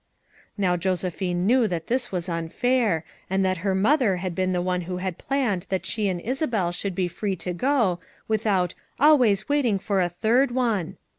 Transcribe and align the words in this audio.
Now 0.57 0.77
Josephine 0.77 1.45
knew 1.45 1.67
that 1.67 1.85
this 1.85 2.11
was 2.11 2.27
unfair, 2.27 3.05
and 3.29 3.45
that 3.45 3.57
her 3.59 3.75
mother 3.75 4.15
had 4.17 4.33
been 4.33 4.51
the 4.51 4.59
one 4.59 4.81
who 4.89 4.97
had 4.97 5.19
planned 5.19 5.67
that 5.69 5.85
she 5.85 6.09
and 6.09 6.19
Isabel 6.21 6.71
should 6.71 6.95
be 6.95 7.07
free 7.07 7.35
to 7.35 7.53
go, 7.53 7.99
without 8.27 8.73
"always 8.99 9.47
waiting 9.47 9.77
for 9.77 10.01
a 10.01 10.09
third 10.09 10.49
one." 10.49 10.97